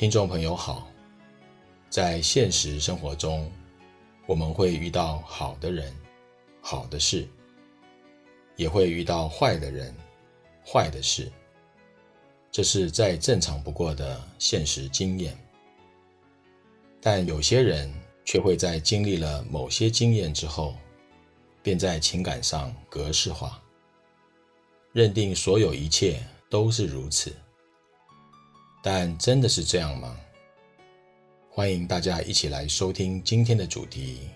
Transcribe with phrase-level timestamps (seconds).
[0.00, 0.88] 听众朋友好，
[1.90, 3.52] 在现实生活中，
[4.24, 5.94] 我们会遇到好的人、
[6.62, 7.28] 好的事，
[8.56, 9.94] 也会遇到坏的人、
[10.64, 11.30] 坏的事，
[12.50, 15.36] 这是再正常不过的现实经验。
[16.98, 17.92] 但有些人
[18.24, 20.74] 却会在经历了某些经验之后，
[21.62, 23.60] 便在情感上格式化，
[24.92, 27.30] 认定所有一切都是如此。
[28.82, 30.18] 但真的是这样吗？
[31.50, 34.30] 欢迎大家一起来收听今天的主题：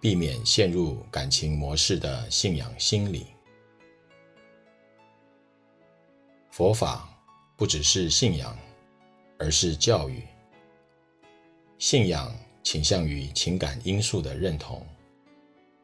[0.00, 3.26] 避免陷入感情模式的信仰心理。
[6.50, 7.08] 佛法
[7.56, 8.58] 不只是信仰，
[9.38, 10.24] 而是教育。
[11.78, 12.34] 信仰
[12.64, 14.84] 倾向于情感因素的认同，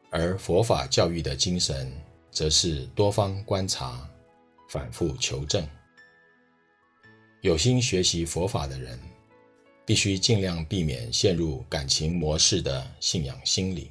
[0.09, 1.89] 而佛法教育的精神
[2.31, 4.05] 则是多方观察、
[4.67, 5.65] 反复求证。
[7.41, 8.99] 有心学习佛法的人，
[9.83, 13.89] 必须尽量避免陷入感情模式的信仰心理。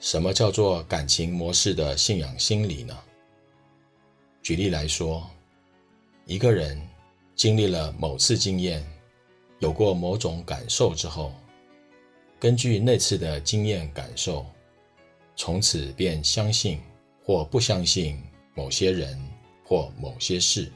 [0.00, 2.98] 什么叫做感情模式的信仰心理呢？
[4.42, 5.24] 举例来说，
[6.26, 6.80] 一个人
[7.36, 8.84] 经历了某次经验，
[9.60, 11.32] 有过某种感受之后，
[12.40, 14.44] 根据那次的经验感受，
[15.36, 16.80] 从此便相信
[17.22, 18.20] 或不相信
[18.52, 19.16] 某些人
[19.64, 20.72] 或某些事。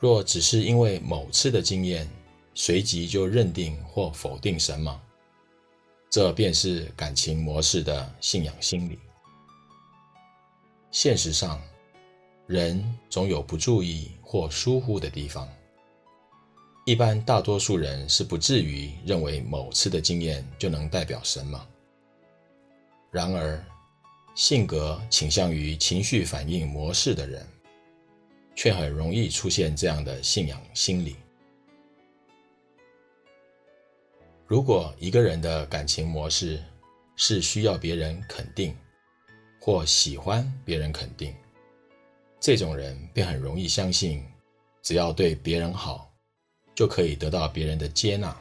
[0.00, 2.08] 若只是因为某次的经验，
[2.54, 5.00] 随即就认定或否定什么，
[6.08, 8.98] 这便是感情模式的信仰心理。
[10.90, 11.60] 现实上，
[12.46, 15.46] 人总有不注意或疏忽的地方。
[16.86, 21.68] 一般大多数人是不至于认为某次的经验就能代表什么。
[23.10, 23.62] 然而，
[24.34, 27.46] 性格倾向于情绪反应模式的人，
[28.60, 31.16] 却很容易出现这样的信仰心理。
[34.46, 36.62] 如果一个人的感情模式
[37.16, 38.76] 是需要别人肯定，
[39.58, 41.34] 或喜欢别人肯定，
[42.38, 44.22] 这种人便很容易相信，
[44.82, 46.12] 只要对别人好，
[46.74, 48.38] 就可以得到别人的接纳。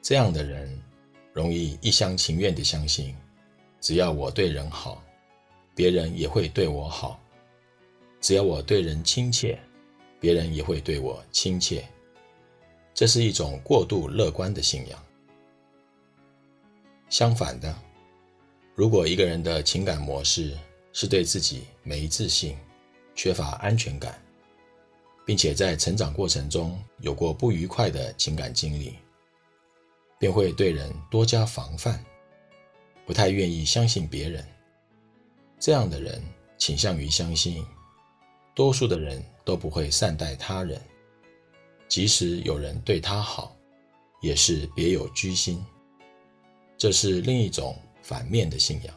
[0.00, 0.82] 这样的人
[1.34, 3.14] 容易一厢情愿地相信，
[3.82, 5.04] 只要我对人好，
[5.74, 7.21] 别人也会对我好。
[8.22, 9.58] 只要我对人亲切，
[10.20, 11.84] 别人也会对我亲切。
[12.94, 15.04] 这是一种过度乐观的信仰。
[17.08, 17.76] 相反的，
[18.76, 20.56] 如果一个人的情感模式
[20.92, 22.56] 是对自己没自信、
[23.16, 24.22] 缺乏安全感，
[25.26, 28.94] 并且在成长过程中有过不愉快的情感经历，
[30.20, 32.02] 便会对人多加防范，
[33.04, 34.46] 不太愿意相信别人。
[35.58, 36.22] 这样的人
[36.56, 37.66] 倾向于相信。
[38.54, 40.80] 多数的人都不会善待他人，
[41.88, 43.56] 即使有人对他好，
[44.20, 45.64] 也是别有居心。
[46.76, 48.94] 这是另一种反面的信仰。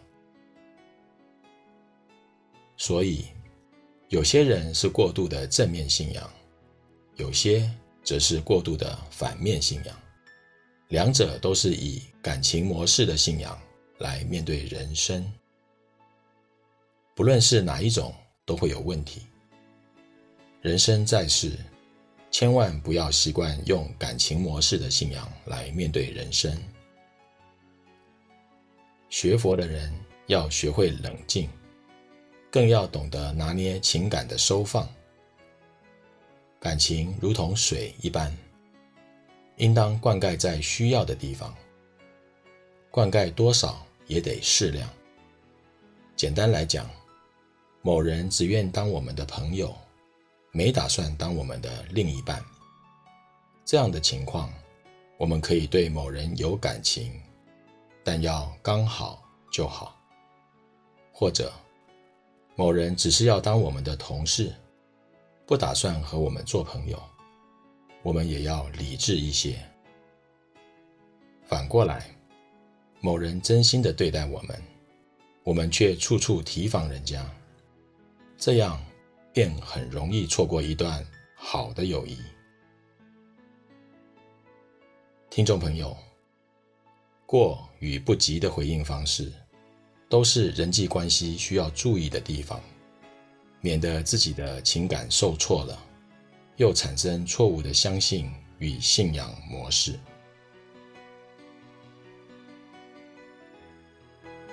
[2.77, 3.25] 所以，
[4.09, 6.29] 有些人是过度的正面信仰，
[7.15, 7.71] 有些
[8.03, 9.95] 则是过度的反面信仰。
[10.89, 13.57] 两者都是以感情模式的信仰
[13.99, 15.25] 来面对人生。
[17.15, 18.13] 不论是哪一种，
[18.45, 19.21] 都会有问题。
[20.65, 21.51] 人生在世，
[22.31, 26.59] 千万不要习惯用感情模式的信仰来面对人生。
[29.07, 29.93] 学佛的人
[30.25, 31.47] 要学会冷静，
[32.49, 34.89] 更要懂得拿捏情感的收放。
[36.59, 38.35] 感情如同水一般，
[39.57, 41.53] 应当灌溉在需要的地方，
[42.89, 44.89] 灌溉多少也得适量。
[46.15, 46.89] 简单来讲，
[47.83, 49.71] 某人只愿当我们的朋友。
[50.55, 52.41] 没打算当我们的另一半，
[53.65, 54.49] 这样的情况，
[55.17, 57.11] 我们可以对某人有感情，
[58.05, 59.21] 但要刚好
[59.51, 59.99] 就好。
[61.11, 61.51] 或者，
[62.55, 64.55] 某人只是要当我们的同事，
[65.45, 67.03] 不打算和我们做朋友，
[68.01, 69.59] 我们也要理智一些。
[71.43, 72.09] 反过来，
[73.01, 74.57] 某人真心的对待我们，
[75.43, 77.29] 我们却处处提防人家，
[78.37, 78.81] 这样。
[79.35, 81.05] 便很容易错过一段
[81.35, 82.17] 好的友谊。
[85.29, 85.93] 听众朋友，
[87.25, 89.29] 过与不及的回应方式，
[90.07, 92.61] 都是人际关系需要注意的地方，
[93.59, 95.77] 免得自己的情感受挫了，
[96.55, 99.99] 又产生错误的相信与信仰模式。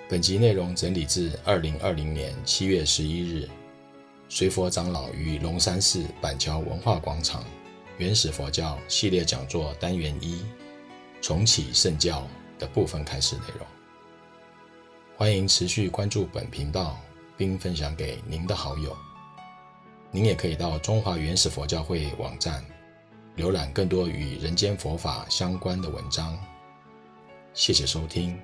[0.09, 3.49] 本集内容整理自二零二零年七月十一日。
[4.35, 7.45] 随佛长老于龙山寺板桥文化广场
[7.99, 10.43] 原始佛教系列讲座单元一
[11.21, 12.27] 重启圣教
[12.59, 13.67] 的部分开始内容。
[15.19, 16.99] 欢迎持续关注本频道，
[17.37, 18.97] 并分享给您的好友。
[20.11, 22.65] 您也可以到中华原始佛教会网站
[23.37, 26.43] 浏览更多与人间佛法相关的文章。
[27.53, 28.41] 谢谢收听。